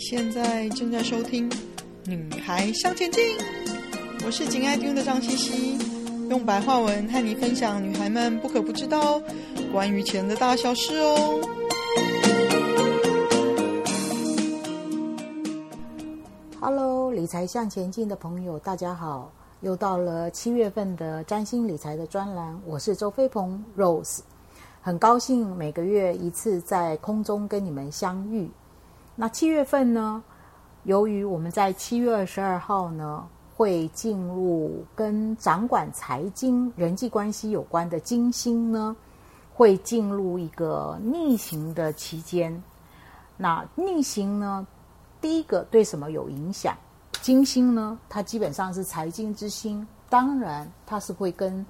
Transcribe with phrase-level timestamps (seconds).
[0.00, 1.48] 现在正在收听
[2.06, 3.22] 《女孩向前进》，
[4.24, 5.78] 我是紧爱听的张茜茜，
[6.30, 9.20] 用白话文和你分享女孩们不可不知道
[9.70, 11.40] 关于钱的大小事哦。
[16.58, 19.30] Hello，理财向前进的朋友，大家好！
[19.60, 24.20] 又到了七月份的占星理财的专栏，我是周飞鹏 Rose，
[24.80, 28.50] 很高兴每个月一次在空中跟你们相遇。
[29.16, 30.22] 那七月份呢，
[30.84, 38.96] 由于我们在七月二十二号呢，会进入跟掌管财经、人际关系有关的金星呢，
[39.52, 42.62] 会进入一个逆行的期间。
[43.36, 44.66] 那逆行呢，
[45.20, 46.74] 第一个对什么有影响？
[47.20, 51.64] 金星呢，它基本上是财经之星，当然它是会跟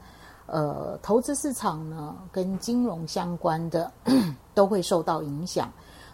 [0.47, 3.91] 呃投资市场呢，跟金融相关的
[4.55, 5.69] 都会受到影响。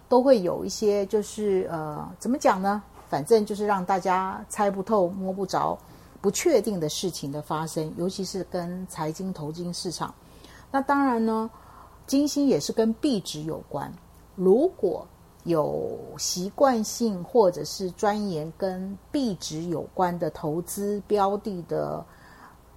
[0.08, 2.82] 都会有一些，就是呃，怎么讲呢？
[3.08, 5.78] 反正就是让大家猜不透、摸不着、
[6.20, 10.12] 不确定的事情的发生，尤其是跟财经、投金市场。
[10.70, 11.48] 那当然呢，
[12.06, 13.92] 金星也是跟币值有关。
[14.34, 15.06] 如果
[15.44, 22.04] 有习惯性或者是钻研跟币值有关的投资标的的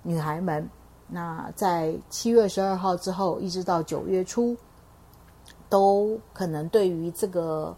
[0.04, 0.70] 女孩们，
[1.08, 4.56] 那在七月十二号之后，一直到九月初。
[5.70, 7.76] 都可能对于这个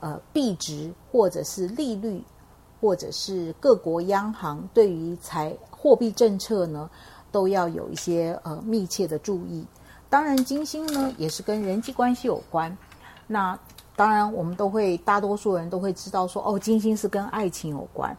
[0.00, 2.22] 呃币值或者是利率，
[2.80, 6.90] 或者是各国央行对于财货币政策呢，
[7.30, 9.64] 都要有一些呃密切的注意。
[10.08, 12.76] 当然，金星呢也是跟人际关系有关。
[13.26, 13.56] 那
[13.94, 18.16] 当然，我们都会大多数人都会知道说，哦，金星是跟爱情有关。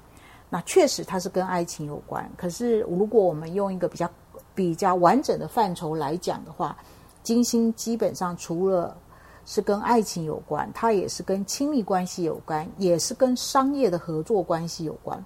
[0.50, 2.30] 那确实它是跟爱情有关。
[2.38, 4.10] 可是，如果我们用一个比较
[4.54, 6.78] 比较完整的范畴来讲的话，
[7.24, 8.96] 金星基本上除了
[9.46, 15.24] 是跟爱情有关，它也是跟亲密关系有关，也是跟商业的合作关系有关。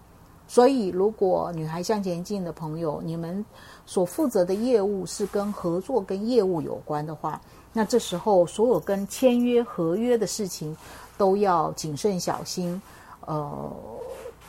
[0.48, 3.44] 所以，如果女孩向前进的朋友，你们
[3.86, 7.42] 所负责的业务是跟合作、跟业务有关的话，
[7.74, 10.76] 那这时候所有跟签约、合约的事情
[11.18, 12.82] 都要谨慎小心。
[13.26, 13.72] 呃，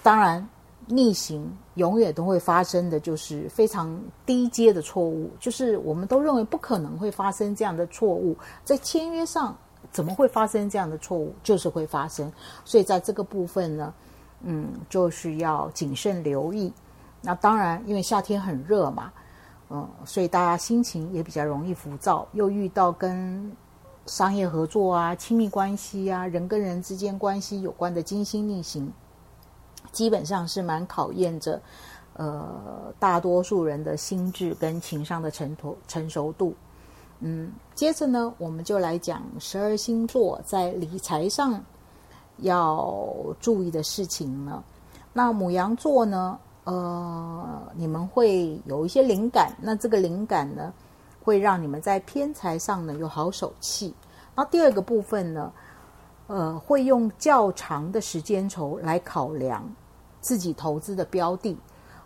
[0.03, 0.47] 当然。
[0.87, 9.57] 逆行永远都会发生的就是非常低阶的错误，就是我们都认为不可能会发生这样的错误，在签约上
[9.91, 11.35] 怎么会发生这样的错误？
[11.43, 12.33] 就是会发生，
[12.65, 13.93] 所以在这个部分呢，
[14.43, 16.73] 嗯，就是要谨慎留意。
[17.21, 19.13] 那当然，因为夏天很热嘛，
[19.71, 23.51] 嗯，所以大家心情也比较容易浮躁，又遇到跟
[24.07, 28.93] 商业合作啊、亲密关系啊、人跟人之间关系有关的金星逆行。
[29.97, 31.59] 基本上是蛮考验着，
[32.13, 36.55] 呃，大多数人的心智跟情商的成熟成熟度。
[37.21, 41.59] 嗯，接着呢，我们就来讲十二星座在理财上
[42.41, 42.95] 要
[43.41, 44.63] 注意的事情呢。
[45.15, 50.71] 那母羊座呢，呃，你们会有一些灵感，那这个灵感呢，
[51.25, 53.95] 会让你们在偏财上呢有好手气。
[54.35, 55.51] 那第二个部分呢，
[56.27, 59.65] 呃，会用较长的时间轴来考量。
[60.27, 61.57] 自己投资的标的，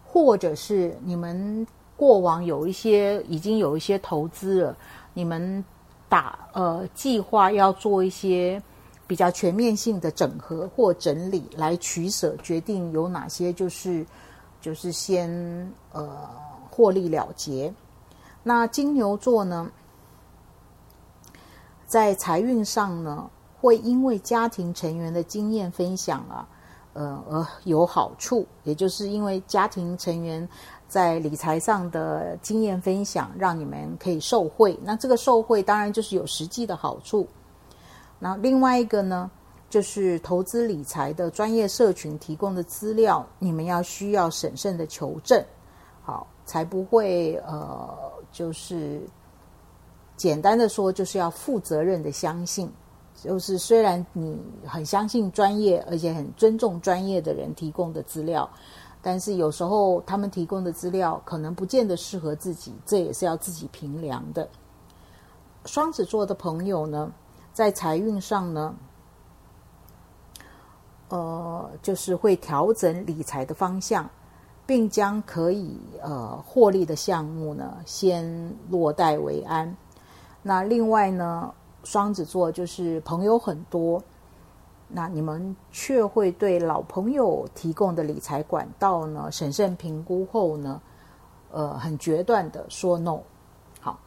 [0.05, 1.67] 或者是你们
[1.97, 4.77] 过往有一些已经有一些投资了，
[5.15, 5.65] 你们
[6.07, 8.63] 打呃计划要做一些
[9.07, 14.05] 比较全面性的整合或整理，来取舍决定有哪些就是
[14.61, 16.29] 就是先呃
[16.71, 17.73] 获利了结。
[18.43, 19.71] 那金牛座呢，
[21.87, 26.47] 在财运上呢，会因为家庭成员的经验分享啊。
[26.93, 30.49] 呃，而有好处，也就是因为家庭成员
[30.89, 34.79] 在理财上的经验分享，让你们可以受惠。
[34.83, 37.29] 那这个受惠当然就是有实际的好处。
[38.19, 39.31] 那另外一个呢，
[39.69, 45.43] 就是投资理财的专业社群提供的资料，你们要需要审慎的求证，
[46.03, 47.89] 好，才不会呃，
[48.33, 49.01] 就是
[50.17, 52.71] 简单的说，就是要负责任的相信。
[53.23, 58.49] 就是虽然你很相信专业，而且很尊重专业的人提供的资料，
[59.03, 64.49] 但是有时候他们提供的资料可能不见得适合自己，这也是要自己评量的。
[65.67, 67.13] 双子座的朋友呢，
[67.53, 68.75] 在财运上呢，
[71.11, 74.09] 呃，就是会调整理财的方向，
[74.65, 79.77] 并将可以呃获利的项目呢，先落袋为安。
[80.43, 81.53] 那另外呢，
[81.85, 84.03] 双子座就是朋友很多，
[84.89, 90.81] 那你们却会对老朋友提供的理财管道呢，审慎评估后呢，
[91.51, 93.21] 呃，很决断的说 no。
[93.81, 93.99] 好，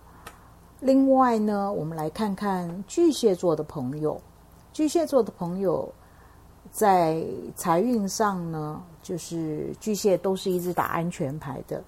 [0.79, 4.19] 另外呢，我们来看看巨蟹座的朋友，
[4.71, 5.91] 巨蟹座的朋友，
[6.71, 11.83] 在财运上呢，就是巨蟹都是一直打安全牌的。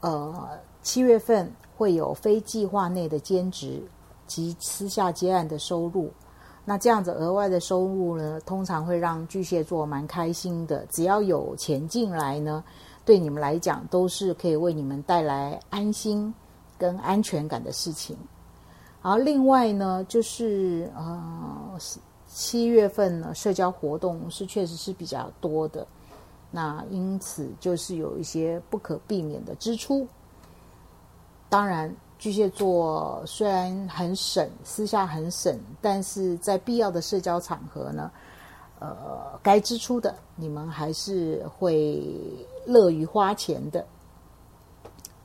[0.00, 0.48] 呃，
[0.82, 3.82] 七月份会有非计划内的兼职
[4.30, 6.08] 及私下接案的收入。
[6.64, 10.86] 那这样子额外的收入呢，通常会让巨蟹座蛮开心的。
[10.86, 12.62] 只要有钱进来呢，
[13.04, 16.32] 对你们来讲都是可以为你们带来安心
[16.78, 18.16] 跟安全感的事情。
[19.02, 21.76] 而另外呢，就是呃
[22.28, 25.84] 七月份呢，社交活动是确实是比较多的。
[26.52, 30.06] 那因此就是有一些不可避免的支出。
[31.48, 31.92] 当然。
[32.20, 38.10] 巨蟹座虽然很省，私下很省，但是在必要的社交场合呢，
[38.78, 42.06] 呃，该支出的你们还是会
[42.66, 43.86] 乐于花钱的。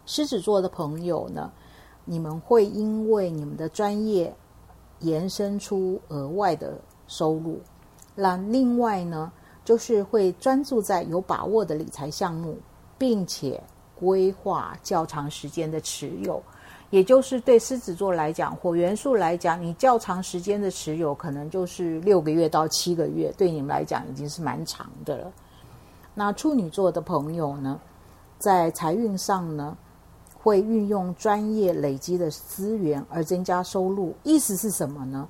[0.06, 1.52] 狮子座的朋友呢，
[2.06, 4.34] 你们会因为你们的专业
[5.00, 7.60] 延伸出额外的收入。
[8.16, 9.30] 那另外呢，
[9.66, 12.58] 就是会专注在有把握的理财项目，
[12.98, 13.62] 并且
[14.00, 16.42] 规划较长时间的持有。
[16.92, 25.32] 也就是对狮子座来讲，火元素来讲，你较长时间的持有，可能就是六个月到七个月，对你们来讲已经是蛮长的了。
[26.14, 27.78] 那处女座的朋友呢，
[28.38, 29.76] 在财运上呢，
[30.42, 34.16] 会运用专业累积的资源而增加收入。
[34.24, 35.28] 意思是什么呢？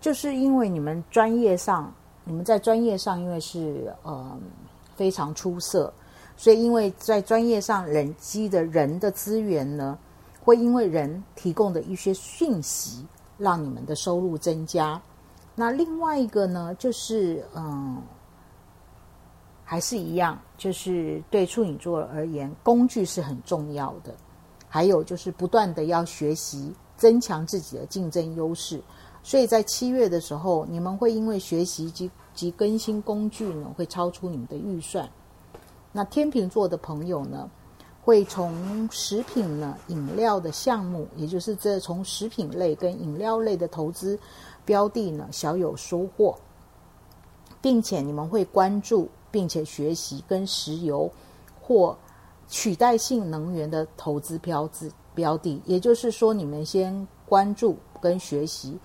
[0.00, 4.38] 就是因为你们专业上，你们在专业上因为是呃
[4.94, 5.92] 非常出色，
[6.36, 9.98] 所以因为在专业上累积的人的资源呢。
[10.48, 13.04] 会因为人提供的一些讯息，
[13.36, 14.98] 让你们的收入增加。
[15.54, 18.00] 那另外一个呢，就是嗯，
[19.62, 24.14] 还是一样，就是对处女座而言，工具是很重要的。
[24.70, 28.82] 还有就是不断的要学习，增强自己的竞争优势。
[29.22, 35.06] 所以在七月的时候，你们会因为学习及及更新工具呢，会超出你们的预算。
[35.92, 37.50] 那天秤座的朋友呢，
[38.08, 44.18] 会从食品呢、饮料的项目，也就是这从食品类跟饮料类的投资
[44.64, 46.34] 标的呢，小有收获，
[47.60, 51.12] 并且你们会关注并且学习跟石油
[51.60, 51.94] 或
[52.46, 58.78] 取代性能源的投资标志标的，也就是说，你们先关注跟学习，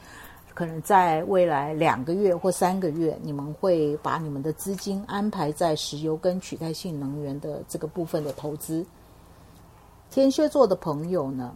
[0.54, 8.86] 可能在未来两个月或三个月，你们会把你们的资金安排在石油跟取代性能源的这个部分的投资。
[10.14, 11.56] 天蝎座的朋友呢，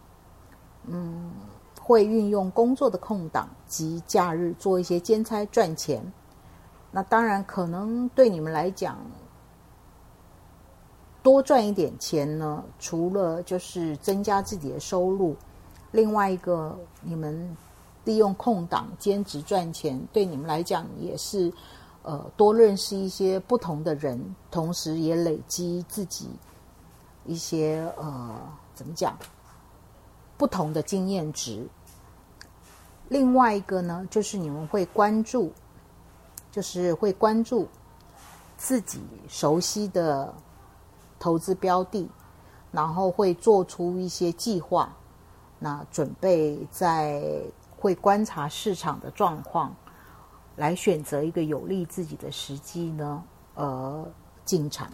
[0.88, 1.32] 嗯，
[1.80, 6.02] 会运用工作的空档及假日做一些兼差赚钱。
[6.90, 8.98] 那当然，可能对你们来讲，
[11.22, 15.36] 多赚一点钱呢，除了就是增加自己的收入，
[15.92, 17.56] 另外一个，你们
[18.06, 21.54] 利用空档兼职赚钱，对你们来讲也是
[22.02, 24.20] 呃多认识一些不同的人，
[24.50, 26.28] 同时也累积自己。
[27.28, 28.36] 一些呃，
[28.74, 29.16] 怎么讲？
[30.38, 31.68] 不同的经验值。
[33.10, 35.52] 另外一个呢，就是你们会关注，
[36.52, 37.68] 就是会关注
[38.58, 40.34] 自己熟悉的
[41.20, 42.10] 投资标的，
[42.72, 44.96] 然后会做出一些计划。
[45.60, 47.42] 那准备在
[47.76, 49.76] 会观察市场的状况，
[50.56, 53.24] 来选择一个有利自己的时机呢，
[53.56, 54.06] 呃，
[54.46, 54.92] 进场。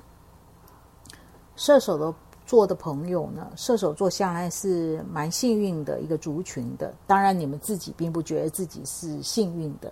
[1.55, 2.13] 射手的
[2.45, 6.93] 座的朋友呢，射手座向来是蛮幸运的一个族群的。
[7.07, 9.91] 当然，你们自己并不觉得自己是幸运的。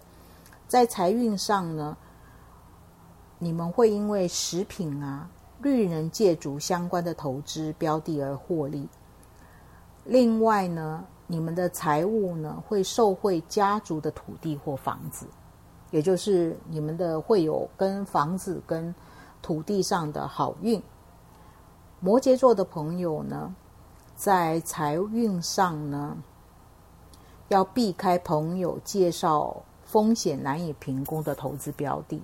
[0.67, 1.97] 在财运上呢，
[3.39, 5.29] 你们会因为食品啊、
[5.61, 8.87] 绿能建筑相关的投资标的而获利。
[10.05, 15.25] 另外呢，你们的财务呢会受惠家族的土地或房子，
[15.89, 18.93] 也就是你们的会有跟房子跟
[19.41, 20.81] 土地上的好运。
[22.03, 23.55] 摩羯座的朋友呢，
[24.15, 26.17] 在财运上呢，
[27.49, 32.19] 要避开朋友介绍风险难以评估的投资标的，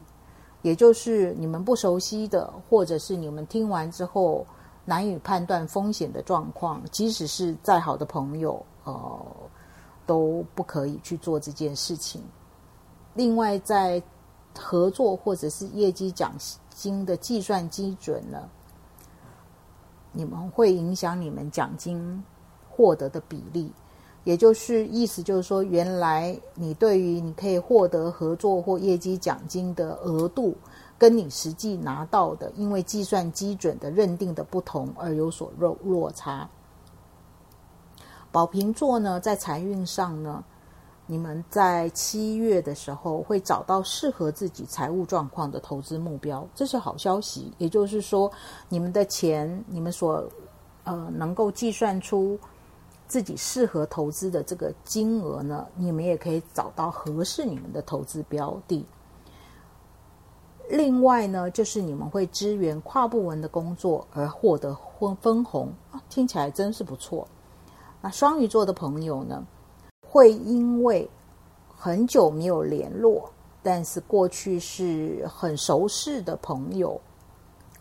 [0.64, 4.44] 也就是你们不熟悉的，或者是你们听完之后
[4.84, 9.22] 难以判断风险的状况，即使是再好的朋友，呃，
[10.08, 12.24] 都不可以去做这件事情。
[13.14, 14.02] 另外，在
[14.58, 16.34] 合作或者是业绩奖
[16.72, 18.50] 金的计算基准呢，
[20.12, 22.24] 你们会影响你们奖金
[22.70, 23.72] 获得的比例，
[24.24, 30.56] 也就是意思就是说，原来你对于你可以获得合作或业绩奖金的额度，
[30.98, 36.50] 跟你实际拿到的，因为计算基准的认定的不同而有所落落差。
[38.32, 40.44] 宝瓶座呢，在财运上呢，
[41.10, 47.50] 你们在七月的时候会找到适合自己财务状况的投资目标，这是好消息。
[47.58, 48.30] 也就是说，
[48.68, 50.30] 你们的钱，你们所
[50.84, 52.38] 呃能够计算出
[53.08, 58.86] 自己适合投资的这个金额呢，你们也可以找到合适你们的投资标的。
[60.70, 65.72] 另外呢，就是你们会支援跨部门的工作而获得分分红，
[66.10, 67.26] 听起来真是不错。
[68.02, 69.42] 那双鱼座的朋友呢？
[70.18, 71.08] 会因为
[71.68, 73.30] 很久没有联络，
[73.62, 77.00] 但是过去是很熟识的朋友，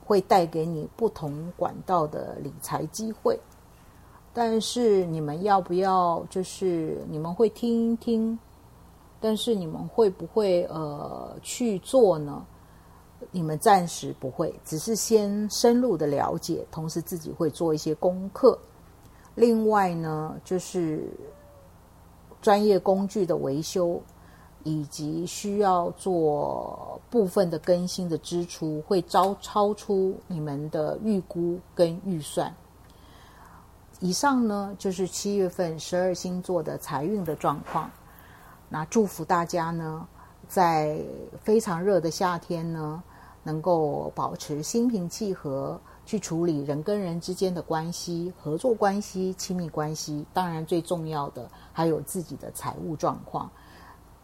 [0.04, 3.40] 会带给你不同管道的理财机会。
[4.34, 6.22] 但是你们要不要？
[6.28, 8.38] 就是你们会听一听，
[9.18, 12.44] 但是你们会不会呃去做呢？
[13.30, 18.58] 你们暂时不会，只是先深入的了解，同时自己会做一些功课。
[19.36, 21.08] 另外呢，就是。
[22.46, 24.00] 专业工具的维修，
[24.62, 32.54] 以及需要做部分的更新的支出，会超超出你们的预估跟预算。
[33.98, 37.90] 以上呢，就是七月份十二星座的财运的状况。
[38.68, 40.06] 那祝福大家呢，
[40.46, 41.00] 在
[41.40, 43.02] 非常热的夏天呢，
[43.42, 45.80] 能够保持心平气和。
[46.06, 53.50] 去处理人跟人之间的关系、合作关系、亲密关系，当然最重要的还有自己的财务状况。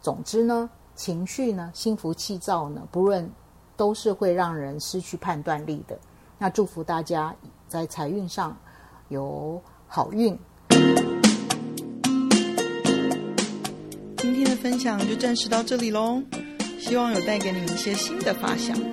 [0.01, 3.29] 总之呢，情绪呢，心浮气躁呢，不论
[3.75, 5.99] 都是会让人失去判断力的。
[6.37, 7.35] 那祝福大家
[7.67, 8.57] 在财运上
[9.09, 10.39] 有好运。
[14.17, 16.21] 今天的分享就暂时到这里喽，
[16.79, 18.92] 希望有带给你一些新的发想。